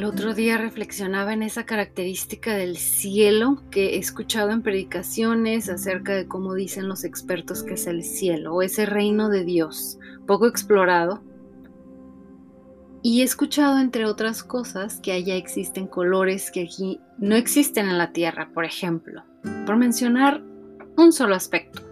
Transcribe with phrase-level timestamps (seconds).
[0.00, 6.14] El otro día reflexionaba en esa característica del cielo que he escuchado en predicaciones acerca
[6.14, 10.46] de cómo dicen los expertos que es el cielo o ese reino de Dios, poco
[10.46, 11.22] explorado.
[13.02, 17.98] Y he escuchado, entre otras cosas, que allá existen colores que aquí no existen en
[17.98, 19.22] la Tierra, por ejemplo,
[19.66, 20.42] por mencionar
[20.96, 21.82] un solo aspecto,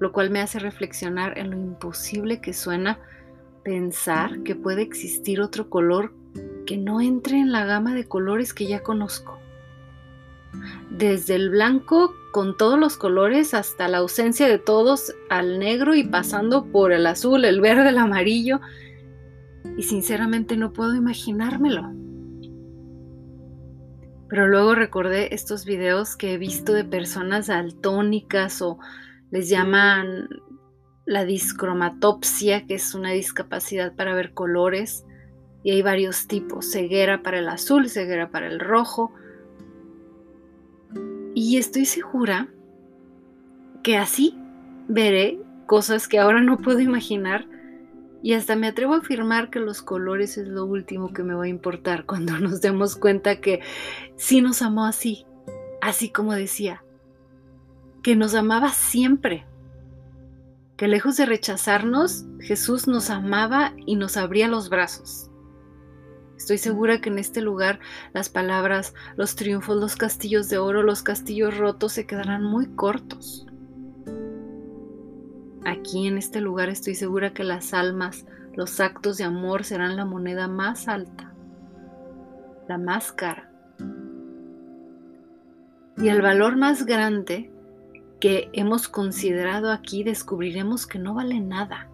[0.00, 2.98] lo cual me hace reflexionar en lo imposible que suena
[3.62, 6.12] pensar que puede existir otro color
[6.66, 9.38] que no entre en la gama de colores que ya conozco.
[10.90, 16.04] Desde el blanco con todos los colores hasta la ausencia de todos al negro y
[16.04, 18.60] pasando por el azul, el verde, el amarillo.
[19.76, 21.92] Y sinceramente no puedo imaginármelo.
[24.28, 28.78] Pero luego recordé estos videos que he visto de personas daltónicas o
[29.30, 30.28] les llaman
[31.10, 35.04] la discromatopsia, que es una discapacidad para ver colores,
[35.64, 39.12] y hay varios tipos, ceguera para el azul, ceguera para el rojo.
[41.34, 42.46] Y estoy segura
[43.82, 44.38] que así
[44.86, 47.44] veré cosas que ahora no puedo imaginar
[48.22, 51.44] y hasta me atrevo a afirmar que los colores es lo último que me va
[51.44, 53.62] a importar cuando nos demos cuenta que
[54.14, 55.26] sí nos amó así,
[55.80, 56.84] así como decía,
[58.00, 59.44] que nos amaba siempre,
[60.80, 65.30] que lejos de rechazarnos, Jesús nos amaba y nos abría los brazos.
[66.38, 67.80] Estoy segura que en este lugar
[68.14, 73.46] las palabras, los triunfos, los castillos de oro, los castillos rotos se quedarán muy cortos.
[75.66, 80.06] Aquí en este lugar estoy segura que las almas, los actos de amor serán la
[80.06, 81.34] moneda más alta,
[82.70, 83.52] la más cara.
[85.98, 87.52] Y el valor más grande
[88.20, 91.88] que hemos considerado aquí, descubriremos que no vale nada.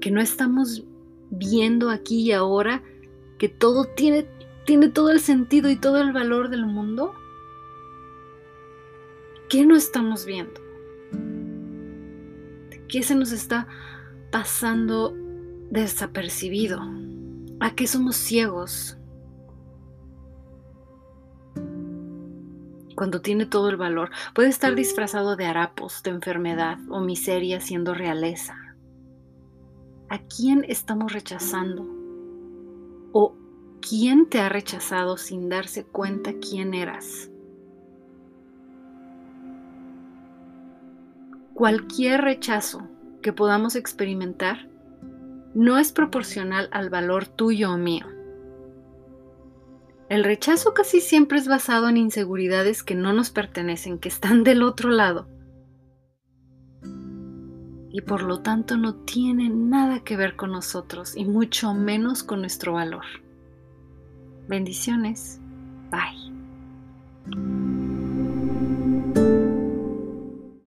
[0.00, 0.84] Que no estamos
[1.30, 2.82] viendo aquí y ahora
[3.38, 4.26] que todo tiene,
[4.64, 7.12] tiene todo el sentido y todo el valor del mundo.
[9.48, 10.60] ¿Qué no estamos viendo?
[12.88, 13.66] ¿Qué se nos está
[14.30, 15.12] pasando
[15.70, 16.80] desapercibido?
[17.58, 18.96] ¿A qué somos ciegos?
[22.96, 24.10] Cuando tiene todo el valor.
[24.34, 28.56] Puede estar disfrazado de harapos, de enfermedad o miseria siendo realeza.
[30.08, 31.86] ¿A quién estamos rechazando?
[33.12, 33.36] ¿O
[33.80, 37.30] quién te ha rechazado sin darse cuenta quién eras?
[41.54, 42.88] Cualquier rechazo
[43.22, 44.68] que podamos experimentar
[45.54, 48.15] no es proporcional al valor tuyo o mío.
[50.08, 54.62] El rechazo casi siempre es basado en inseguridades que no nos pertenecen, que están del
[54.62, 55.28] otro lado.
[57.90, 62.40] Y por lo tanto no tienen nada que ver con nosotros y mucho menos con
[62.40, 63.04] nuestro valor.
[64.48, 65.40] Bendiciones.
[65.90, 67.65] Bye.